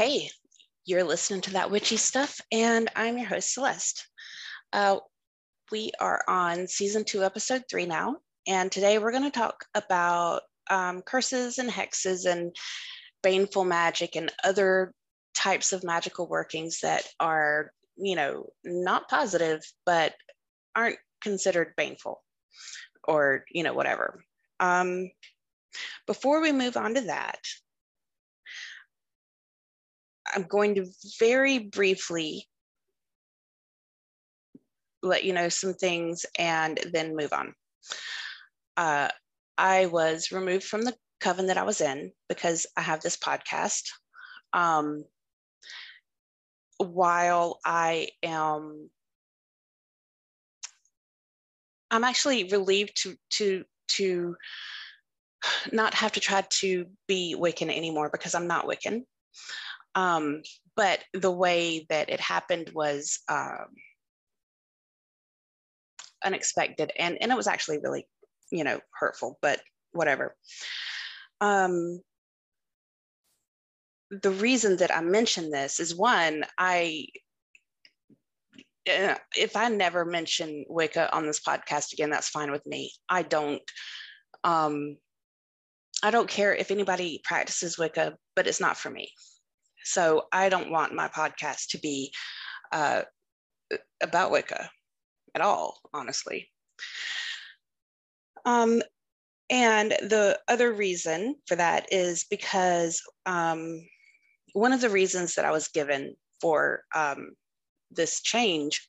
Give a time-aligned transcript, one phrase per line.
[0.00, 0.30] Hey,
[0.86, 4.08] you're listening to that witchy stuff, and I'm your host, Celeste.
[4.72, 4.96] Uh,
[5.70, 8.16] we are on season two, episode three now,
[8.48, 10.40] and today we're going to talk about
[10.70, 12.56] um, curses and hexes and
[13.22, 14.94] baneful magic and other
[15.34, 20.14] types of magical workings that are, you know, not positive, but
[20.74, 22.22] aren't considered baneful
[23.06, 24.24] or, you know, whatever.
[24.60, 25.10] Um,
[26.06, 27.40] before we move on to that,
[30.34, 30.86] I'm going to
[31.18, 32.46] very briefly
[35.02, 37.54] let you know some things and then move on.
[38.76, 39.08] Uh,
[39.56, 43.82] I was removed from the coven that I was in because I have this podcast.
[44.52, 45.04] Um,
[46.78, 48.90] while I am,
[51.90, 54.36] I'm actually relieved to to to
[55.72, 59.02] not have to try to be Wiccan anymore because I'm not Wiccan.
[59.94, 60.42] Um,
[60.76, 63.66] but the way that it happened was um,
[66.24, 68.06] unexpected and, and it was actually really,
[68.50, 69.60] you know, hurtful, but
[69.92, 70.36] whatever.
[71.40, 72.00] Um,
[74.10, 77.06] the reason that I mention this is one, I
[78.88, 82.92] uh, if I never mention Wicca on this podcast again, that's fine with me.
[83.08, 83.62] I don't
[84.42, 84.96] um
[86.02, 89.10] I don't care if anybody practices Wicca, but it's not for me.
[89.84, 92.12] So I don't want my podcast to be
[92.72, 93.02] uh,
[94.02, 94.70] about Wicca
[95.34, 96.48] at all, honestly.
[98.44, 98.82] Um,
[99.50, 103.80] and the other reason for that is because um,
[104.52, 107.32] one of the reasons that I was given for um,
[107.90, 108.88] this change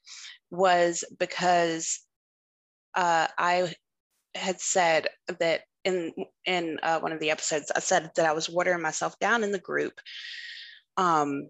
[0.51, 1.99] was because
[2.95, 3.73] uh, I
[4.35, 5.07] had said
[5.39, 6.13] that in
[6.45, 9.51] in uh, one of the episodes, I said that I was watering myself down in
[9.51, 9.99] the group
[10.97, 11.49] um,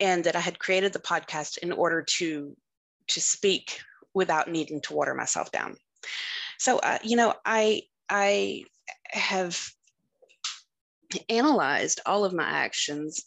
[0.00, 2.56] and that I had created the podcast in order to
[3.08, 3.80] to speak
[4.14, 5.76] without needing to water myself down.
[6.58, 8.64] So uh, you know, I I
[9.06, 9.58] have
[11.28, 13.24] analyzed all of my actions.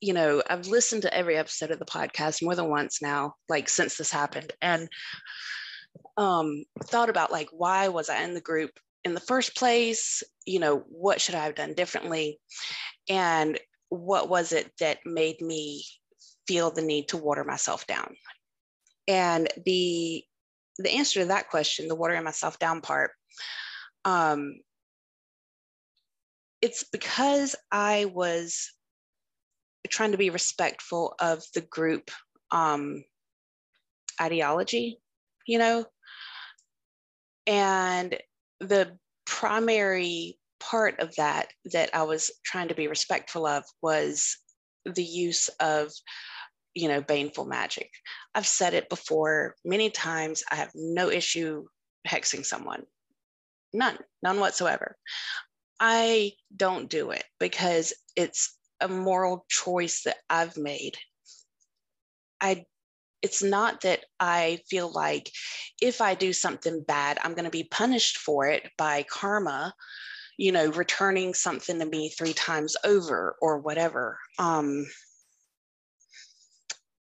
[0.00, 3.68] You know, I've listened to every episode of the podcast more than once now, like
[3.68, 4.88] since this happened, and
[6.16, 8.70] um, thought about like why was I in the group
[9.04, 10.22] in the first place?
[10.44, 12.38] You know, what should I have done differently?
[13.08, 13.58] And
[13.96, 15.84] what was it that made me
[16.46, 18.14] feel the need to water myself down?
[19.08, 20.24] And the
[20.78, 23.12] the answer to that question, the watering myself down part,
[24.04, 24.56] um,
[26.60, 28.72] it's because I was
[29.88, 32.10] trying to be respectful of the group
[32.50, 33.04] um,
[34.20, 34.98] ideology,
[35.46, 35.86] you know,
[37.46, 38.18] and
[38.60, 44.36] the primary part of that that I was trying to be respectful of was
[44.84, 45.92] the use of
[46.74, 47.90] you know baneful magic.
[48.34, 51.66] I've said it before many times i have no issue
[52.06, 52.84] hexing someone.
[53.72, 54.96] None none whatsoever.
[55.80, 60.96] I don't do it because it's a moral choice that i've made.
[62.40, 62.66] I
[63.22, 65.30] it's not that i feel like
[65.80, 69.74] if i do something bad i'm going to be punished for it by karma
[70.36, 74.18] you know, returning something to me three times over or whatever.
[74.38, 74.86] Um,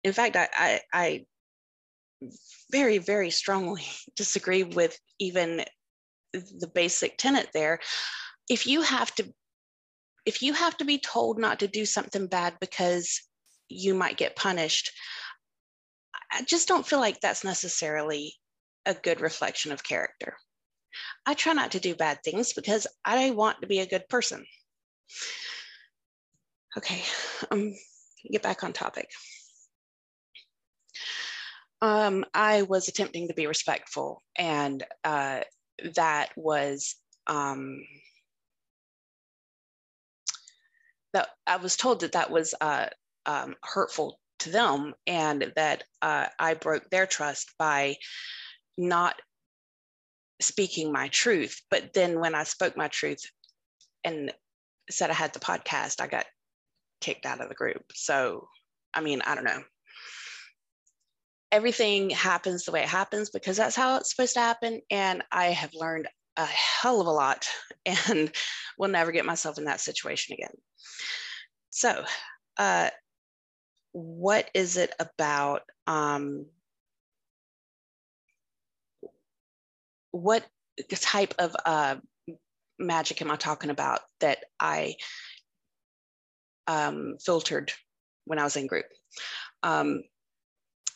[0.02, 1.26] in fact, I, I, I
[2.70, 3.84] very, very strongly
[4.16, 5.64] disagree with even
[6.32, 7.78] the basic tenet there.
[8.48, 9.32] If you have to,
[10.26, 13.20] if you have to be told not to do something bad because
[13.68, 14.90] you might get punished,
[16.32, 18.34] I just don't feel like that's necessarily
[18.86, 20.36] a good reflection of character.
[21.26, 24.44] I try not to do bad things because I want to be a good person.
[26.76, 27.02] Okay,
[27.50, 27.74] um,
[28.30, 29.10] get back on topic.
[31.82, 35.40] Um, I was attempting to be respectful, and uh,
[35.96, 36.94] that was
[37.26, 37.82] um,
[41.12, 42.86] that I was told that that was uh,
[43.26, 47.96] um, hurtful to them, and that uh, I broke their trust by
[48.78, 49.20] not
[50.42, 51.60] speaking my truth.
[51.70, 53.22] But then when I spoke my truth
[54.04, 54.32] and
[54.90, 56.26] said I had the podcast, I got
[57.00, 57.82] kicked out of the group.
[57.94, 58.48] So,
[58.94, 59.62] I mean, I don't know.
[61.50, 64.80] Everything happens the way it happens because that's how it's supposed to happen.
[64.90, 67.46] And I have learned a hell of a lot
[67.86, 68.32] and
[68.78, 70.54] will never get myself in that situation again.
[71.70, 72.04] So,
[72.58, 72.90] uh,
[73.92, 76.46] what is it about um,
[80.12, 80.46] what
[80.88, 81.96] type of uh,
[82.78, 84.96] magic am I talking about that I
[86.66, 87.72] um, filtered
[88.24, 88.86] when I was in group.
[89.62, 90.02] Um,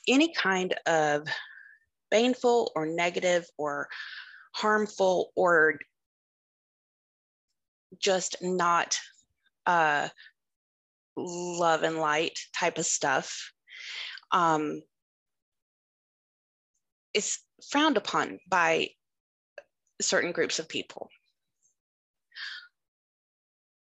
[0.09, 1.27] any kind of
[2.11, 3.89] baneful or negative or
[4.55, 5.79] harmful or
[7.99, 8.97] just not
[9.67, 10.09] uh,
[11.17, 13.53] love and light type of stuff
[14.33, 14.83] um,
[17.15, 17.39] is
[17.71, 18.89] frowned upon by
[20.01, 21.09] certain groups of people.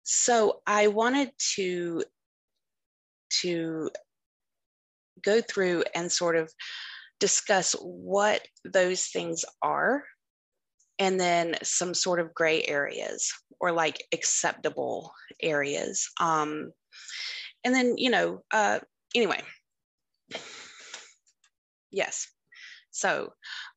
[0.04, 2.04] So I wanted to
[3.40, 3.90] to
[5.22, 6.52] go through and sort of
[7.20, 10.04] discuss what those things are
[10.98, 15.12] and then some sort of gray areas or like acceptable
[15.42, 16.08] areas.
[16.20, 16.70] Um,
[17.64, 18.80] and then you know uh,
[19.14, 19.40] anyway.
[21.90, 22.28] Yes.
[22.90, 23.32] So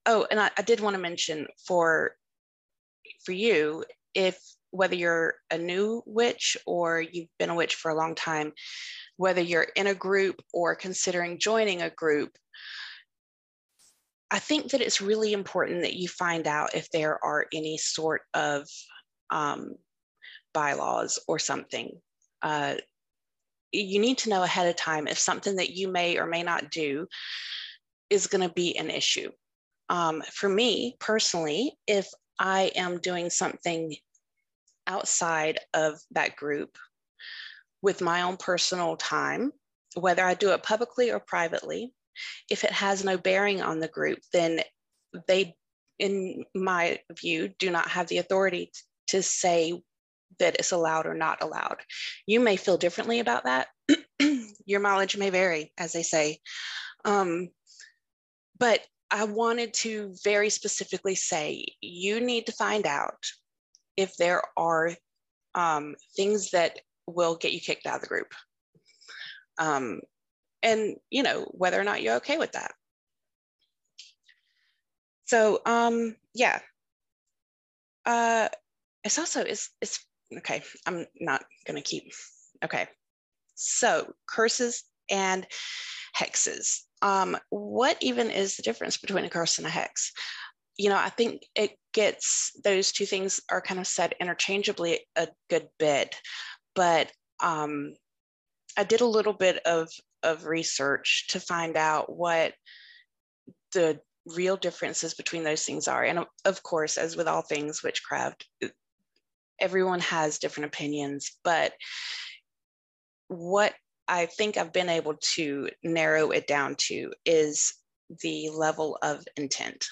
[0.05, 2.15] oh and I, I did want to mention for
[3.27, 3.83] for you
[4.13, 4.39] if
[4.71, 8.53] whether you're a new witch or you've been a witch for a long time
[9.18, 12.31] whether you're in a group or considering joining a group
[14.31, 18.21] I think that it's really important that you find out if there are any sort
[18.33, 18.68] of
[19.30, 19.75] um,
[20.53, 21.91] bylaws or something.
[22.41, 22.75] Uh,
[23.71, 26.71] you need to know ahead of time if something that you may or may not
[26.71, 27.07] do
[28.09, 29.30] is going to be an issue.
[29.89, 33.95] Um, for me personally, if I am doing something
[34.85, 36.77] outside of that group
[37.81, 39.51] with my own personal time,
[39.95, 41.93] whether I do it publicly or privately,
[42.49, 44.61] if it has no bearing on the group, then
[45.27, 45.55] they,
[45.99, 48.71] in my view, do not have the authority
[49.07, 49.81] to say
[50.39, 51.77] that it's allowed or not allowed.
[52.25, 53.67] You may feel differently about that.
[54.65, 56.39] Your mileage may vary, as they say.
[57.05, 57.49] Um,
[58.59, 63.24] but I wanted to very specifically say you need to find out
[63.95, 64.92] if there are
[65.56, 68.33] um, things that will get you kicked out of the group.
[69.57, 70.01] Um,
[70.63, 72.74] and you know whether or not you're okay with that.
[75.25, 76.59] So um yeah.
[78.06, 78.50] Uh
[79.04, 80.06] it's also it's it's
[80.38, 82.12] okay i'm not gonna keep
[82.63, 82.88] okay.
[83.56, 85.45] So curses and
[86.15, 90.11] hexes um what even is the difference between a curse and a hex
[90.77, 95.27] you know i think it gets those two things are kind of said interchangeably a
[95.49, 96.15] good bit
[96.75, 97.11] but
[97.41, 97.94] um
[98.77, 99.89] I did a little bit of
[100.23, 102.53] of research to find out what
[103.73, 106.03] the real differences between those things are.
[106.03, 108.47] And of course, as with all things witchcraft,
[109.59, 111.73] everyone has different opinions, but
[113.27, 113.73] what
[114.07, 117.74] I think I've been able to narrow it down to is
[118.21, 119.86] the level of intent.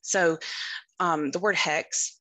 [0.00, 0.38] So
[0.98, 2.18] um, the word hex,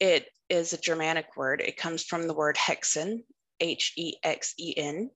[0.00, 1.60] it is a Germanic word.
[1.60, 3.18] It comes from the word hexen,
[3.60, 5.10] H E X E N.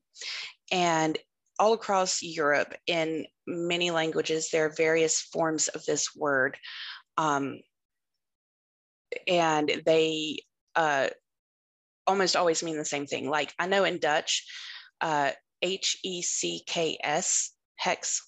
[0.71, 1.19] And
[1.59, 6.57] all across Europe, in many languages, there are various forms of this word.
[7.17, 7.61] Um,
[9.29, 10.41] and they
[10.75, 11.09] uh,
[12.07, 13.29] almost always mean the same thing.
[13.29, 14.47] Like I know in Dutch,
[15.01, 18.20] uh, H E C K S, hex,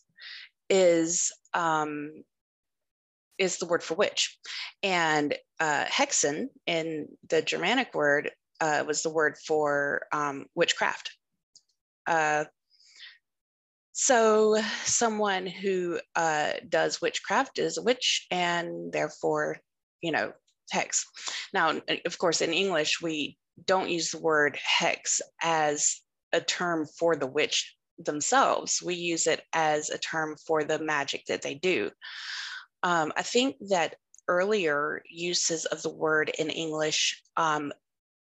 [0.71, 2.11] is um,
[3.39, 4.39] is the word for witch,
[4.83, 11.11] and uh, hexen in the Germanic word uh, was the word for um, witchcraft.
[12.07, 12.45] Uh,
[13.93, 19.59] so someone who uh, does witchcraft is a witch and therefore,
[20.01, 20.33] you know,
[20.71, 21.07] hex.
[21.53, 26.01] Now, of course, in English, we don't use the word hex as
[26.35, 28.83] a term for the witch themselves.
[28.83, 31.91] We use it as a term for the magic that they do.
[32.83, 33.97] Um, I think that
[34.29, 37.73] earlier uses of the word in English um,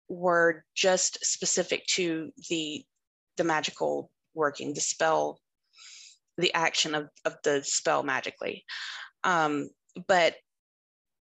[0.08, 2.84] were just specific to the
[3.36, 5.38] the magical working, the spell,
[6.38, 8.64] the action of, of the spell magically.
[9.22, 9.70] Um,
[10.08, 10.34] but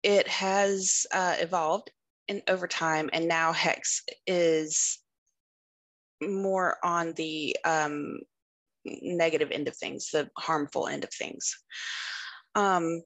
[0.04, 1.92] it has uh, evolved
[2.28, 5.00] in over time, and now Hex is
[6.32, 8.20] more on the um,
[8.86, 11.58] negative end of things, the harmful end of things.
[12.56, 13.02] Um,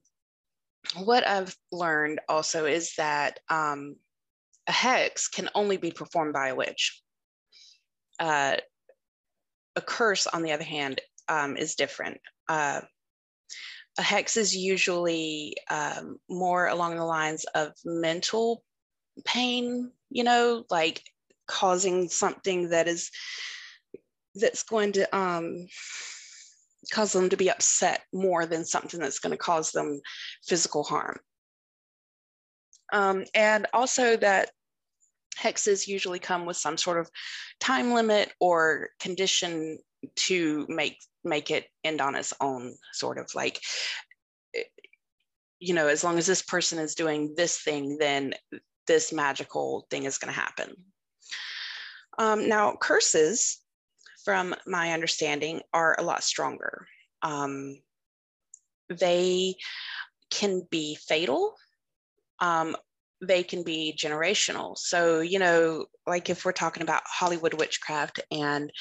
[0.96, 3.96] what I've learned also is that um,
[4.68, 7.02] a hex can only be performed by a witch.
[8.20, 8.58] Uh,
[9.76, 12.18] a curse, on the other hand, um, is different.
[12.50, 12.82] Uh,
[13.98, 18.64] a hex is usually um, more along the lines of mental
[19.26, 21.04] pain, you know, like
[21.48, 23.10] causing something that is
[24.36, 25.68] that's going to um,
[26.92, 30.00] cause them to be upset more than something that's going to cause them
[30.48, 31.20] physical harm.
[32.94, 34.50] Um, and also that
[35.38, 37.10] hexes usually come with some sort of
[37.60, 39.78] time limit or condition
[40.16, 43.60] to make make it end on its own sort of like
[45.60, 48.34] you know as long as this person is doing this thing then
[48.88, 50.74] this magical thing is going to happen
[52.18, 53.62] um, now curses
[54.24, 56.88] from my understanding are a lot stronger
[57.22, 57.78] um,
[58.90, 59.56] they
[60.30, 61.56] can be fatal
[62.40, 62.76] um,
[63.22, 64.78] they can be generational.
[64.78, 68.72] So, you know, like if we're talking about Hollywood witchcraft and,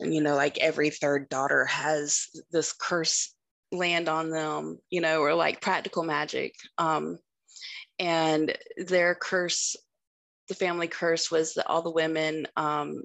[0.00, 3.34] you know, like every third daughter has this curse
[3.72, 6.54] land on them, you know, or like practical magic.
[6.78, 7.18] Um,
[7.98, 9.76] and their curse,
[10.48, 13.02] the family curse was that all the women, um,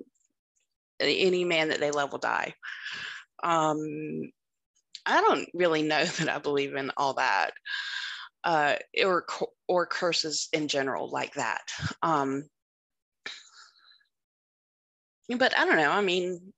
[1.00, 2.54] any man that they love will die.
[3.44, 4.32] Um,
[5.06, 7.52] I don't really know that I believe in all that
[8.44, 9.26] uh, or
[9.68, 11.62] or curses in general like that.
[12.02, 12.44] Um,
[15.38, 15.92] but I don't know.
[15.92, 16.54] I mean,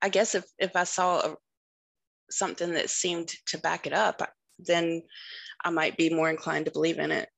[0.00, 1.36] I guess if if I saw a,
[2.30, 4.22] something that seemed to back it up,
[4.58, 5.02] then
[5.64, 7.28] I might be more inclined to believe in it.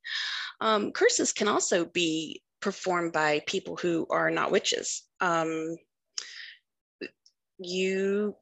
[0.64, 5.02] Um, curses can also be performed by people who are not witches.
[5.20, 5.76] Um,
[7.58, 8.34] you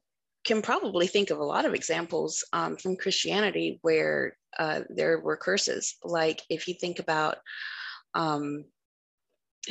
[0.45, 5.35] can probably think of a lot of examples um, from Christianity where uh, there were
[5.35, 5.97] curses.
[6.01, 7.39] Like if you think about
[8.13, 8.63] um,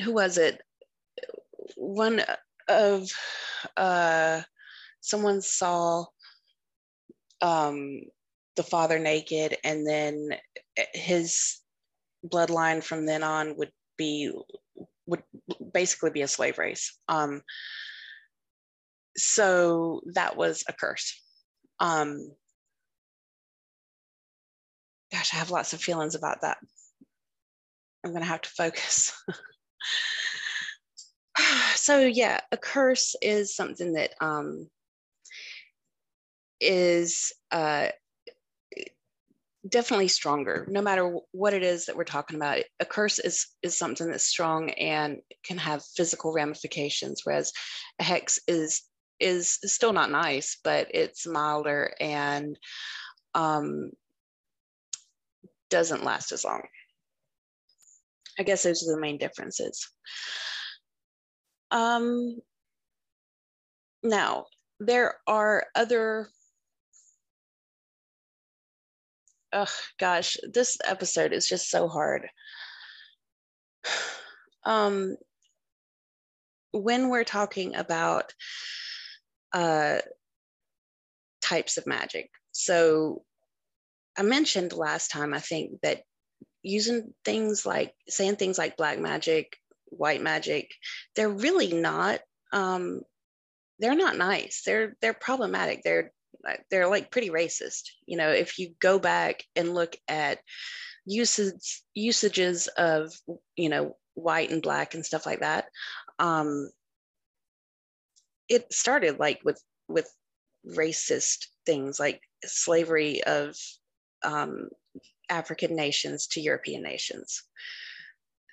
[0.04, 0.60] who was it?
[1.76, 2.20] One
[2.68, 3.08] of
[3.78, 4.42] uh,
[5.00, 6.04] someone saw
[7.40, 8.02] um,
[8.56, 10.28] the father naked, and then
[10.92, 11.61] his
[12.26, 14.32] bloodline from then on would be
[15.06, 15.22] would
[15.72, 16.98] basically be a slave race.
[17.08, 17.42] Um,
[19.16, 21.20] so that was a curse.
[21.80, 22.30] Um,
[25.12, 26.58] gosh, I have lots of feelings about that.
[28.04, 29.12] I'm going to have to focus.
[31.74, 34.68] so yeah, a curse is something that um,
[36.60, 37.88] is uh,
[39.68, 40.66] definitely stronger.
[40.68, 44.24] No matter what it is that we're talking about, a curse is is something that's
[44.24, 47.52] strong and can have physical ramifications, whereas
[48.00, 48.82] a hex is
[49.20, 52.58] is still not nice, but it's milder and
[53.34, 53.90] um,
[55.70, 56.62] doesn't last as long.
[58.38, 59.88] I guess those are the main differences.
[61.70, 62.38] Um,
[64.02, 64.46] now,
[64.80, 66.28] there are other,
[69.52, 72.28] oh gosh, this episode is just so hard.
[74.64, 75.16] Um,
[76.70, 78.32] when we're talking about
[79.52, 79.98] uh,
[81.40, 82.30] types of magic.
[82.52, 83.24] So
[84.16, 86.02] I mentioned last time, I think that
[86.62, 89.56] using things like saying things like black magic,
[89.86, 90.70] white magic,
[91.16, 92.20] they're really not
[92.52, 93.02] um,
[93.78, 94.62] they're not nice.
[94.64, 95.82] They're they're problematic.
[95.82, 96.12] They're
[96.70, 97.82] they're like pretty racist.
[98.06, 100.38] You know, if you go back and look at
[101.04, 103.12] usage usages of
[103.56, 105.66] you know white and black and stuff like that,
[106.18, 106.70] um,
[108.48, 110.10] it started like with with
[110.66, 113.56] racist things like slavery of
[114.24, 114.68] um,
[115.28, 117.42] African nations to European nations.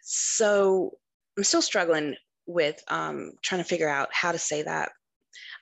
[0.01, 0.97] So
[1.37, 2.15] I'm still struggling
[2.47, 4.91] with um, trying to figure out how to say that.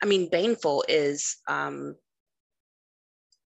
[0.02, 1.96] I mean, baneful is um,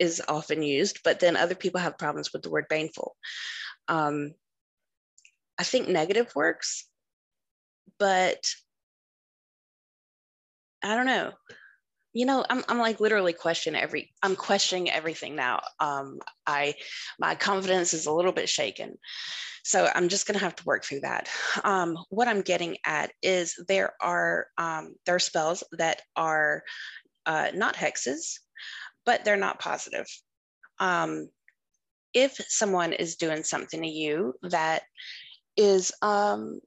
[0.00, 3.14] is often used, but then other people have problems with the word baneful.
[3.86, 4.32] Um,
[5.58, 6.86] I think negative works,
[7.98, 8.42] but
[10.82, 11.32] I don't know.
[12.14, 15.60] You know, I'm, I'm like literally questioning every, I'm questioning everything now.
[15.78, 16.74] Um, I,
[17.20, 18.96] my confidence is a little bit shaken.
[19.62, 21.28] So I'm just going to have to work through that.
[21.62, 26.62] Um, what I'm getting at is there are, um, there are spells that are
[27.26, 28.38] uh, not hexes,
[29.06, 30.06] but they're not positive.
[30.78, 31.28] Um,
[32.12, 34.82] if someone is doing something to you that
[35.56, 36.60] is um,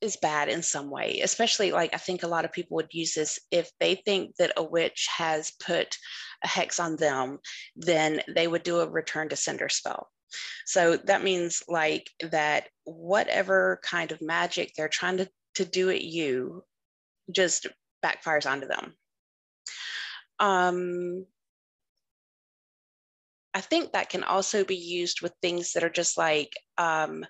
[0.00, 3.14] is bad in some way, especially like I think a lot of people would use
[3.14, 5.96] this if they think that a witch has put
[6.44, 7.38] a hex on them,
[7.74, 10.08] then they would do a return to sender spell.
[10.66, 16.02] So that means like that whatever kind of magic they're trying to, to do at
[16.02, 16.62] you
[17.30, 17.66] just
[18.04, 18.94] backfires onto them.
[20.40, 21.26] Um,
[23.54, 27.24] I think that can also be used with things that are just like um,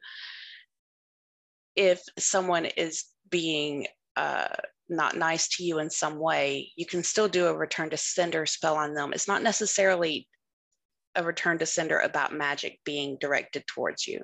[1.76, 3.86] if someone is being
[4.16, 4.48] uh,
[4.88, 8.46] not nice to you in some way, you can still do a return to sender
[8.46, 9.12] spell on them.
[9.12, 10.28] It's not necessarily
[11.14, 14.22] a return to sender about magic being directed towards you.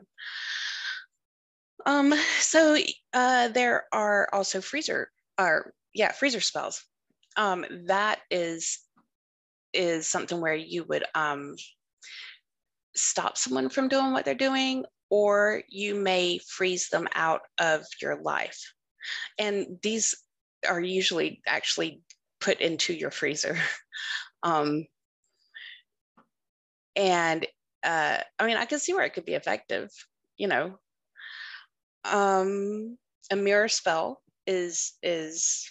[1.87, 2.76] Um, so
[3.12, 6.85] uh, there are also freezer, or yeah, freezer spells.
[7.37, 8.79] Um, that is
[9.73, 11.57] is something where you would um,
[12.95, 18.21] stop someone from doing what they're doing, or you may freeze them out of your
[18.23, 18.73] life.
[19.38, 20.14] And these
[20.69, 22.03] are usually actually
[22.41, 23.59] put into your freezer.
[24.43, 24.87] um,
[26.97, 27.47] and
[27.83, 29.91] uh, I mean, I can see where it could be effective,
[30.37, 30.79] you know.
[32.05, 32.97] Um,
[33.31, 35.71] a mirror spell is is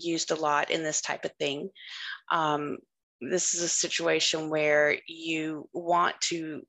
[0.00, 1.70] used a lot in this type of thing.
[2.30, 2.78] Um,
[3.20, 6.62] this is a situation where you want to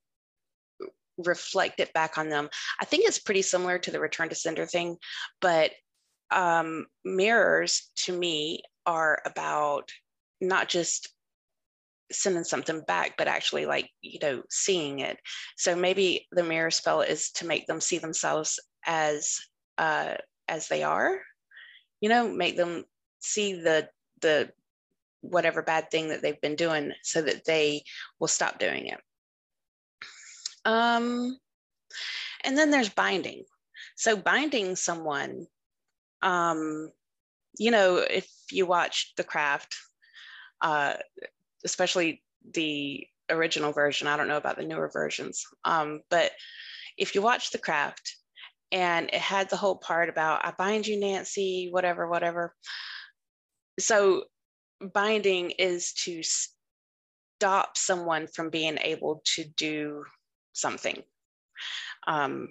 [1.17, 2.49] reflect it back on them.
[2.79, 4.97] I think it's pretty similar to the return to sender thing,
[5.41, 5.71] but
[6.31, 9.89] um, mirrors to me are about
[10.41, 11.09] not just
[12.11, 15.17] sending something back, but actually like, you know, seeing it.
[15.57, 19.37] So maybe the mirror spell is to make them see themselves as
[19.77, 20.15] uh,
[20.47, 21.19] as they are,
[22.01, 22.83] you know, make them
[23.19, 23.89] see the
[24.21, 24.51] the
[25.21, 27.83] whatever bad thing that they've been doing so that they
[28.19, 28.99] will stop doing it.
[30.65, 31.37] Um,
[32.43, 33.43] and then there's binding.
[33.95, 35.45] So binding someone,
[36.21, 36.89] um,
[37.57, 39.75] you know, if you watch The Craft,
[40.61, 40.93] uh,
[41.65, 42.23] especially
[42.53, 46.31] the original version, I don't know about the newer versions, um, but
[46.97, 48.15] if you watch The Craft
[48.71, 52.55] and it had the whole part about I bind you, Nancy, whatever, whatever.
[53.79, 54.25] So
[54.93, 60.03] binding is to stop someone from being able to do
[60.53, 61.01] something.
[62.07, 62.49] Um,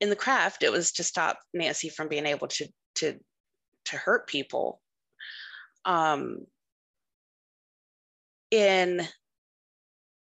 [0.00, 3.18] in the craft, it was to stop Nancy from being able to to
[3.86, 4.80] to hurt people.
[5.84, 6.46] Um,
[8.50, 9.02] in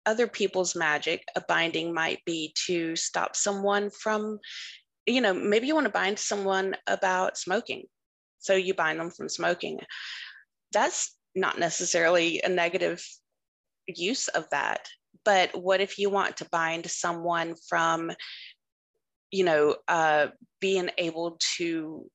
[0.06, 4.38] other people's magic, a binding might be to stop someone from,
[5.06, 7.84] you know, maybe you want to bind someone about smoking.
[8.40, 9.80] So you bind them from smoking.
[10.72, 13.04] That's not necessarily a negative
[13.86, 14.88] use of that
[15.24, 18.12] but what if you want to bind someone from
[19.30, 20.28] you know uh,
[20.60, 22.06] being able to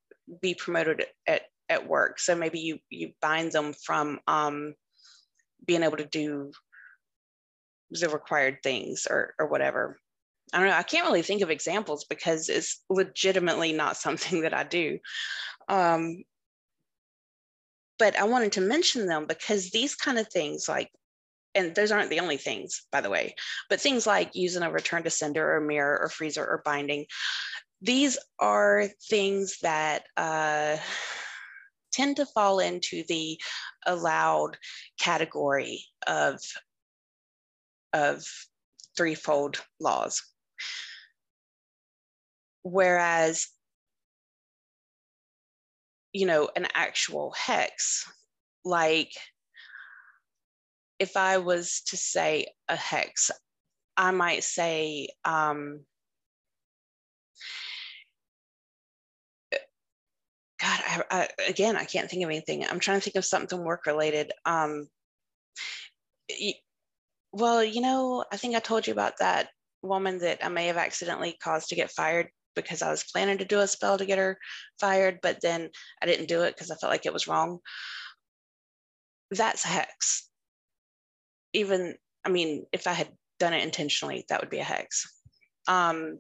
[0.42, 2.20] be promoted at, at work?
[2.20, 4.74] So maybe you you bind them from um,
[5.66, 6.52] being able to do
[7.92, 9.98] the required things or or whatever.
[10.54, 10.76] I don't know.
[10.76, 15.00] I can't really think of examples because it's legitimately not something that i do
[15.70, 16.24] um,
[17.98, 20.92] but i wanted to mention them because these kind of things like
[21.56, 23.34] and those aren't the only things, by the way,
[23.70, 27.06] but things like using a return to sender or mirror or freezer or binding,
[27.82, 30.78] these are things that uh,
[31.94, 33.40] tend to fall into the
[33.86, 34.58] allowed
[35.00, 36.40] category of,
[37.94, 38.26] of
[38.98, 40.22] threefold laws.
[42.64, 43.48] Whereas,
[46.16, 48.10] you know, an actual hex,
[48.64, 49.12] like
[50.98, 53.32] if I was to say a hex,
[53.98, 55.82] I might say, um,
[59.52, 62.66] God, I, I, again, I can't think of anything.
[62.66, 64.32] I'm trying to think of something work related.
[64.46, 64.88] Um,
[67.34, 69.50] well, you know, I think I told you about that
[69.82, 73.46] woman that I may have accidentally caused to get fired because I was planning to
[73.46, 74.38] do a spell to get her
[74.80, 75.70] fired, but then
[76.02, 77.60] I didn't do it because I felt like it was wrong.
[79.32, 80.30] That's a hex
[81.56, 85.12] even, I mean, if I had done it intentionally, that would be a hex.
[85.68, 86.20] Um,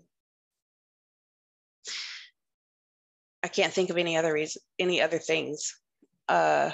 [3.43, 5.75] I can't think of any other reason, any other things.
[6.27, 6.71] Uh,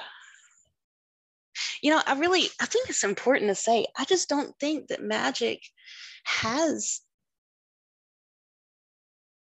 [1.81, 5.03] you know, I really, I think it's important to say, I just don't think that
[5.03, 5.59] magic
[6.23, 7.01] has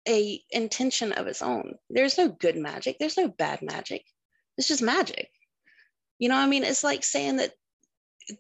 [0.09, 1.75] a intention of its own.
[1.91, 2.99] There's no good magic.
[2.99, 4.05] There's no bad magic.
[4.57, 5.29] It's just magic.
[6.19, 7.53] You know, I mean, it's like saying that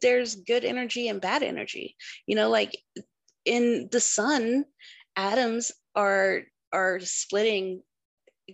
[0.00, 2.76] there's good energy and bad energy you know like
[3.44, 4.64] in the sun
[5.16, 7.82] atoms are are splitting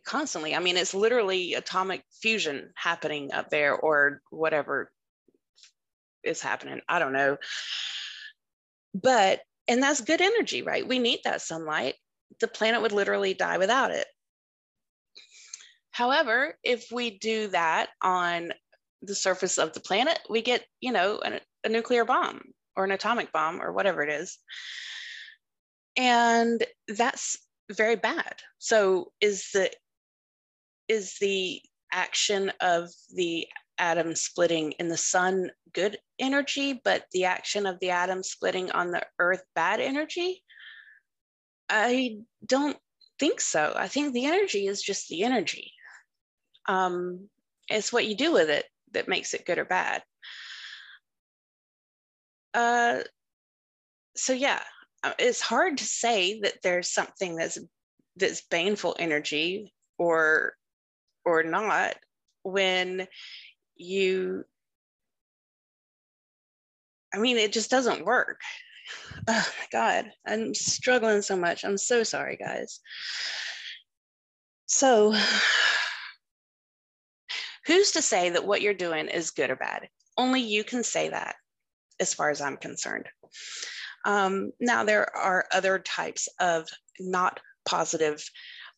[0.04, 4.90] constantly i mean it's literally atomic fusion happening up there or whatever
[6.22, 7.36] is happening i don't know
[8.94, 11.94] but and that's good energy right we need that sunlight
[12.40, 14.06] the planet would literally die without it
[15.92, 18.52] however if we do that on
[19.06, 22.42] the surface of the planet, we get, you know, a, a nuclear bomb
[22.76, 24.38] or an atomic bomb or whatever it is.
[25.96, 27.38] And that's
[27.70, 28.34] very bad.
[28.58, 29.70] So is the
[30.88, 33.46] is the action of the
[33.78, 38.90] atom splitting in the sun good energy, but the action of the atom splitting on
[38.90, 40.43] the earth bad energy?
[41.68, 42.76] I don't
[43.18, 43.72] think so.
[43.76, 45.72] I think the energy is just the energy.
[46.66, 47.28] Um,
[47.68, 50.02] it's what you do with it that makes it good or bad.
[52.52, 53.00] Uh,
[54.16, 54.62] so yeah,
[55.02, 57.58] uh, it's hard to say that there's something that's
[58.16, 60.54] that's baneful energy or
[61.24, 61.96] or not
[62.42, 63.08] when
[63.76, 64.44] you
[67.12, 68.40] I mean, it just doesn't work.
[69.28, 71.64] Oh my God, I'm struggling so much.
[71.64, 72.80] I'm so sorry, guys.
[74.66, 75.14] So,
[77.66, 79.88] who's to say that what you're doing is good or bad?
[80.16, 81.36] Only you can say that,
[82.00, 83.06] as far as I'm concerned.
[84.04, 86.68] Um, now, there are other types of
[87.00, 88.22] not positive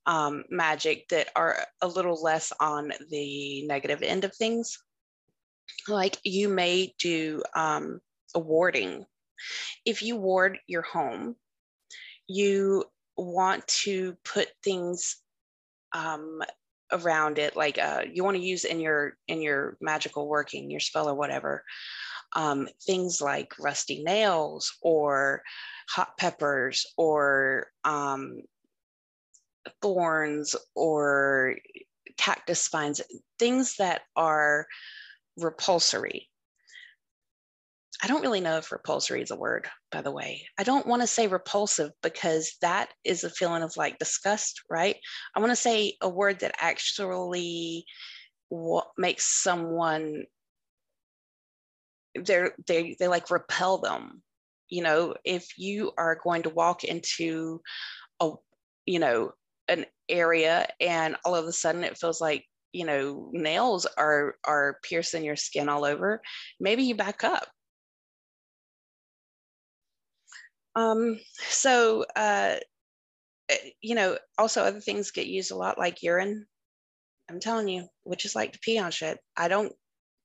[0.07, 4.79] um, magic that are a little less on the negative end of things.
[5.88, 8.01] Like you may do um,
[8.35, 9.05] a warding.
[9.85, 11.37] If you ward your home,
[12.27, 12.85] you
[13.16, 15.16] want to put things
[15.92, 16.42] um,
[16.92, 20.81] around it, like uh, you want to use in your in your magical working, your
[20.81, 21.64] spell or whatever
[22.35, 25.42] um, things like rusty nails or
[25.88, 28.42] hot peppers or um,
[29.81, 31.57] thorns or
[32.16, 33.01] cactus spines,
[33.38, 34.66] things that are
[35.38, 36.29] repulsory.
[38.02, 40.46] I don't really know if repulsory is a word, by the way.
[40.59, 44.96] I don't want to say repulsive because that is a feeling of like disgust, right?
[45.35, 47.87] I want to say a word that actually
[48.48, 50.24] what makes someone
[52.24, 54.22] they're they they like repel them
[54.68, 57.61] you know if you are going to walk into
[58.20, 58.30] a
[58.87, 59.32] you know
[59.68, 64.78] an area and all of a sudden it feels like you know nails are are
[64.82, 66.22] piercing your skin all over
[66.61, 67.48] maybe you back up
[70.76, 72.56] um so uh
[73.48, 76.46] eh, you know also other things get used a lot like urine
[77.28, 79.72] i'm telling you witches like to pee on shit i don't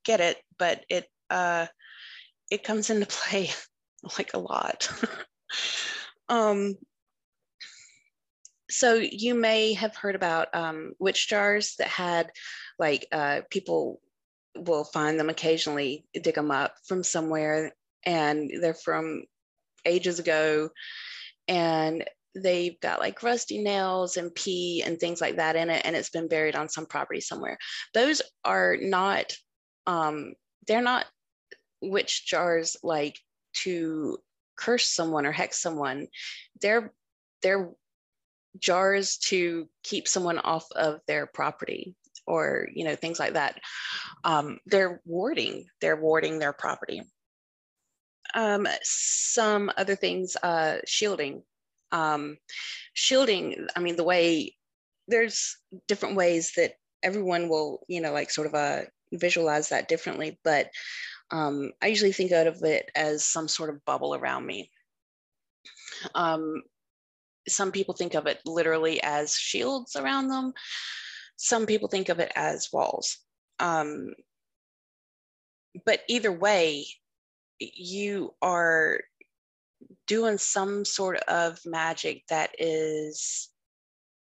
[0.05, 1.65] get it but it uh
[2.51, 3.49] it comes into play
[4.17, 4.89] like a lot.
[6.29, 6.75] um,
[8.69, 12.31] so you may have heard about um, witch jars that had
[12.79, 13.99] like uh, people
[14.55, 17.71] will find them occasionally, dig them up from somewhere,
[18.05, 19.23] and they're from
[19.85, 20.69] ages ago,
[21.47, 22.03] and
[22.35, 26.09] they've got like rusty nails and pee and things like that in it, and it's
[26.09, 27.57] been buried on some property somewhere.
[27.93, 29.33] Those are not,
[29.87, 30.33] um,
[30.67, 31.05] they're not
[31.81, 33.17] witch jars like
[33.53, 34.17] to
[34.55, 36.07] curse someone or hex someone.
[36.61, 36.93] They're
[37.41, 37.71] they're
[38.59, 41.95] jars to keep someone off of their property
[42.27, 43.59] or you know things like that.
[44.23, 47.01] Um, they're warding they're warding their property
[48.33, 51.43] um, some other things uh, shielding
[51.91, 52.37] um,
[52.93, 54.55] shielding i mean the way
[55.07, 58.81] there's different ways that everyone will you know like sort of uh,
[59.13, 60.69] visualize that differently but
[61.31, 64.69] um, I usually think out of it as some sort of bubble around me.
[66.13, 66.61] Um,
[67.47, 70.53] some people think of it literally as shields around them.
[71.37, 73.17] Some people think of it as walls.
[73.59, 74.13] Um,
[75.85, 76.85] but either way,
[77.61, 79.01] you are
[80.07, 83.49] doing some sort of magic that is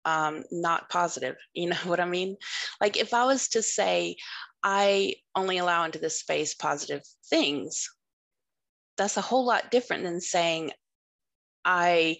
[0.04, 1.36] um, not positive.
[1.54, 2.36] You know what I mean?
[2.80, 4.16] Like if I was to say,
[4.62, 7.88] I only allow into this space positive things,
[8.96, 10.72] that's a whole lot different than saying
[11.64, 12.18] I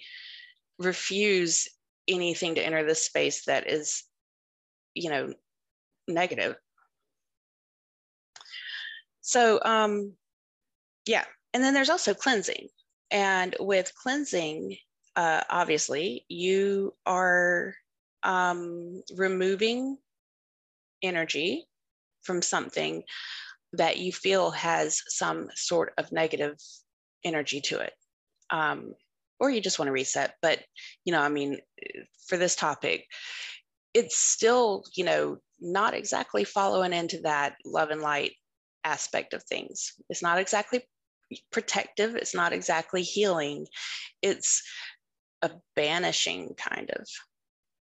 [0.79, 1.69] refuse
[2.09, 4.05] anything to enter this space that is,
[4.95, 5.33] you know,
[6.09, 6.57] negative.
[9.21, 10.15] So, um,
[11.07, 11.25] yeah.
[11.55, 12.69] And then there's also cleansing.
[13.11, 14.77] And with cleansing,
[15.17, 17.75] uh, obviously, you are
[18.23, 19.99] um, removing
[21.03, 21.67] energy
[22.23, 23.03] from something
[23.75, 26.57] that you feel has some sort of negative
[27.25, 27.93] energy to it.
[28.51, 28.95] Um,
[29.41, 30.35] or you just want to reset.
[30.41, 30.61] But,
[31.05, 31.59] you know, I mean,
[32.29, 33.07] for this topic,
[33.93, 38.33] it's still, you know, not exactly following into that love and light
[38.85, 39.93] aspect of things.
[40.09, 40.83] It's not exactly
[41.51, 43.67] protective, it's not exactly healing.
[44.21, 44.63] It's
[45.43, 47.07] a banishing kind of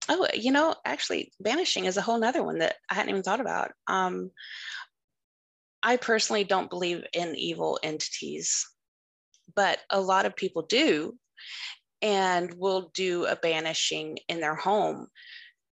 [0.07, 3.41] Oh, you know, actually, banishing is a whole nother one that I hadn't even thought
[3.41, 3.71] about.
[3.87, 4.29] Um,
[5.81, 8.67] I personally don't believe in evil entities,
[9.55, 11.17] but a lot of people do
[12.01, 15.07] and will do a banishing in their home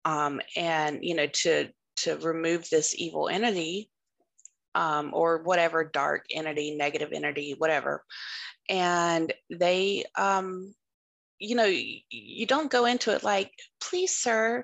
[0.05, 3.89] um, and you know to to remove this evil entity
[4.75, 8.03] um, or whatever dark entity negative entity whatever
[8.69, 10.73] and they um,
[11.43, 11.65] you know,
[12.09, 14.63] you, don't go into it like, please, sir,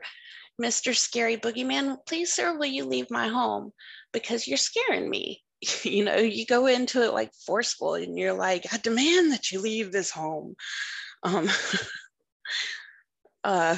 [0.61, 0.95] Mr.
[0.95, 3.71] Scary Boogeyman, please, sir, will you leave my home?
[4.13, 5.43] Because you're scaring me.
[5.83, 9.59] you know, you go into it like forceful and you're like, I demand that you
[9.59, 10.55] leave this home.
[11.23, 11.49] Um,
[13.43, 13.75] uh,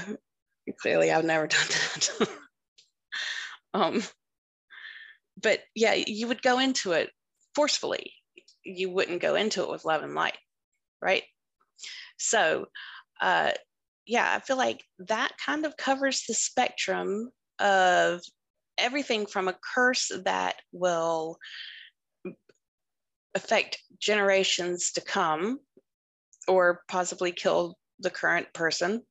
[0.80, 2.30] clearly, I've never done that.
[3.74, 4.04] um,
[5.42, 7.10] but yeah, you would go into it
[7.56, 8.14] forcefully.
[8.64, 10.38] You wouldn't go into it with love and light,
[11.02, 11.24] right?
[12.18, 12.66] So,
[13.22, 13.52] uh,
[14.06, 18.22] yeah, I feel like that kind of covers the spectrum of
[18.78, 21.38] everything from a curse that will
[23.34, 25.60] affect generations to come
[26.48, 29.02] or possibly kill the current person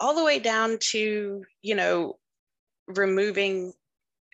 [0.00, 2.18] all the way down to you know
[2.88, 3.72] removing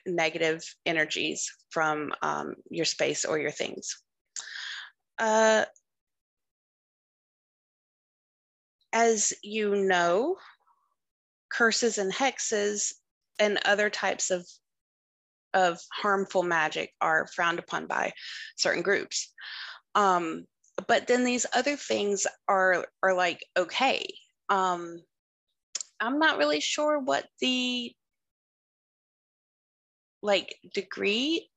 [0.08, 4.02] negative energies from um, your space or your things
[5.18, 5.64] uh,
[8.92, 10.36] as you know
[11.50, 12.92] curses and hexes
[13.38, 14.46] and other types of
[15.54, 18.12] of harmful magic are frowned upon by
[18.56, 19.32] certain groups.
[19.94, 20.44] Um,
[20.86, 24.06] but then these other things are are like okay.
[24.48, 25.02] Um,
[26.00, 27.92] I'm not really sure what the
[30.22, 31.48] like degree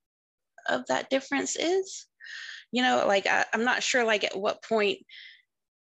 [0.70, 2.08] of that difference is.
[2.72, 5.00] You know, like I, I'm not sure like at what point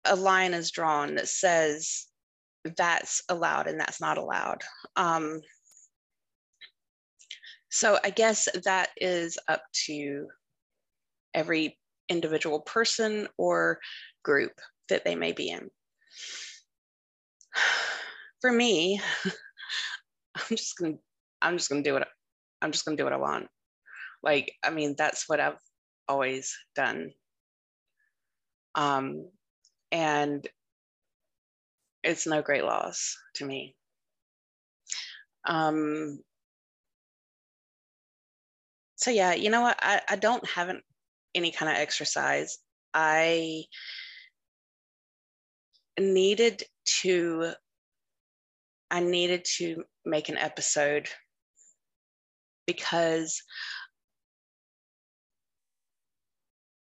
[0.04, 2.07] a line is drawn that says
[2.76, 4.62] that's allowed and that's not allowed.
[4.96, 5.40] Um,
[7.70, 10.26] so I guess that is up to
[11.35, 11.78] every
[12.09, 13.78] individual person or
[14.24, 14.52] group
[14.88, 15.68] that they may be in.
[18.40, 19.00] For me,
[20.37, 20.94] I'm just gonna
[21.42, 22.09] I'm just gonna do what
[22.61, 23.49] I'm just gonna do what I want.
[24.23, 25.59] Like, I mean, that's what I've
[26.09, 27.12] always done.
[28.75, 29.31] Um,
[29.92, 30.47] and
[32.03, 33.75] it's no great loss to me.
[35.47, 36.21] Um,
[38.97, 39.79] so yeah, you know what?
[39.81, 40.83] I, I don't have an,
[41.35, 42.59] any kind of exercise.
[42.92, 43.64] I
[45.99, 46.62] needed
[47.03, 47.53] to
[48.90, 51.09] I needed to make an episode
[52.68, 53.42] because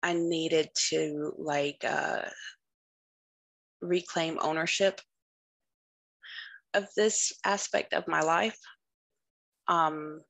[0.05, 2.23] I needed to like uh,
[3.83, 5.01] reclaim ownership
[6.75, 8.59] of this aspect of my life.
[9.67, 10.21] Um,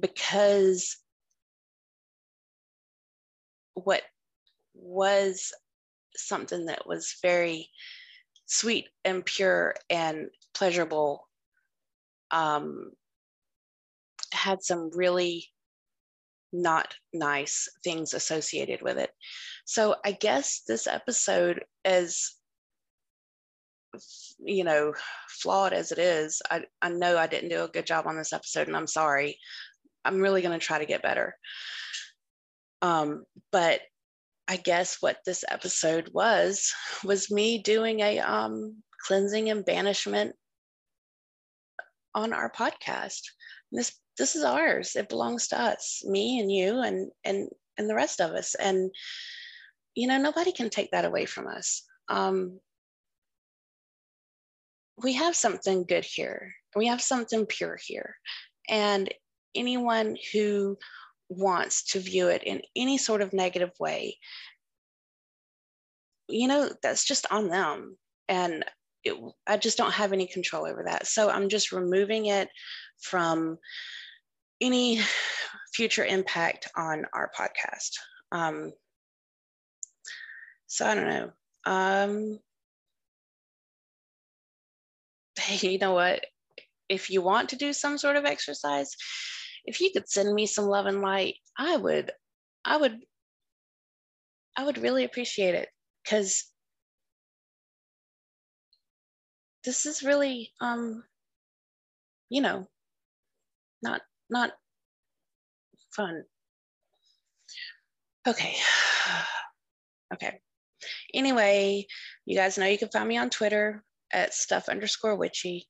[0.00, 0.96] because
[3.74, 4.02] what
[4.74, 5.52] was
[6.14, 7.68] something that was very
[8.46, 11.25] sweet and pure and pleasurable
[12.30, 12.90] um,
[14.32, 15.48] had some really
[16.52, 19.10] not nice things associated with it.
[19.64, 22.32] So I guess this episode, as
[24.38, 24.92] you know,
[25.28, 28.32] flawed as it is, I, I know I didn't do a good job on this
[28.32, 29.38] episode and I'm sorry.
[30.04, 31.36] I'm really going to try to get better.
[32.82, 33.80] Um, but
[34.48, 40.36] I guess what this episode was was me doing a um, cleansing and banishment
[42.16, 43.20] on our podcast.
[43.70, 44.96] this this is ours.
[44.96, 48.54] It belongs to us, me and you, and and and the rest of us.
[48.54, 48.90] And
[49.94, 51.84] you know, nobody can take that away from us.
[52.08, 52.58] Um,
[55.02, 56.54] we have something good here.
[56.74, 58.16] We have something pure here,
[58.68, 59.12] and
[59.54, 60.78] anyone who
[61.28, 64.18] wants to view it in any sort of negative way,
[66.28, 67.96] you know, that's just on them.
[68.28, 68.64] And
[69.06, 71.06] it, I just don't have any control over that.
[71.06, 72.48] So I'm just removing it
[73.00, 73.58] from
[74.60, 75.00] any
[75.74, 77.92] future impact on our podcast.
[78.32, 78.72] Um,
[80.66, 81.30] so I don't know.
[81.64, 82.38] Um,
[85.38, 86.24] hey, you know what?
[86.88, 88.94] If you want to do some sort of exercise,
[89.64, 92.12] if you could send me some love and light, I would,
[92.64, 92.98] I would,
[94.56, 95.68] I would really appreciate it
[96.04, 96.44] because
[99.66, 101.02] this is really, um,
[102.30, 102.66] you know,
[103.82, 104.00] not
[104.30, 104.52] not
[105.94, 106.24] fun.
[108.26, 108.56] Okay.
[110.14, 110.38] Okay.
[111.14, 111.84] Anyway,
[112.26, 115.66] you guys know you can find me on Twitter at stuff underscore witchy.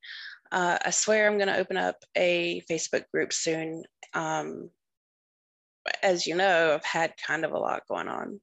[0.53, 3.85] Uh, I swear I'm going to open up a Facebook group soon.
[4.13, 4.69] Um,
[6.03, 8.43] as you know, I've had kind of a lot going on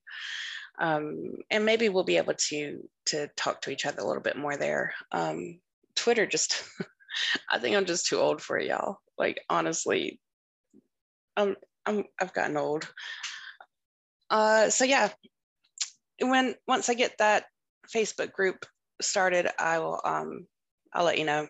[0.79, 4.37] um, and maybe we'll be able to to talk to each other a little bit
[4.37, 4.93] more there.
[5.11, 5.59] Um,
[5.95, 6.63] Twitter just,
[7.49, 8.97] I think I'm just too old for it, y'all.
[9.17, 10.19] Like honestly,
[11.37, 11.55] I'm,
[11.85, 12.91] I'm I've gotten old.
[14.29, 15.09] Uh, so yeah,
[16.19, 17.45] when once I get that
[17.93, 18.65] Facebook group
[19.01, 20.47] started, I will um,
[20.91, 21.47] I'll let you know.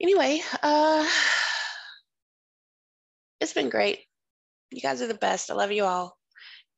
[0.00, 1.08] Anyway, uh,
[3.40, 4.00] it's been great.
[4.72, 5.50] You guys are the best.
[5.50, 6.16] I love you all.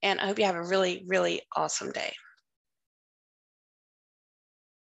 [0.05, 2.14] And I hope you have a really, really awesome day.